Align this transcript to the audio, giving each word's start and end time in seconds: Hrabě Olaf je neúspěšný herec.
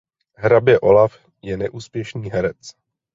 Hrabě 0.35 0.79
Olaf 0.79 1.17
je 1.41 1.57
neúspěšný 1.57 2.29
herec. 2.31 2.71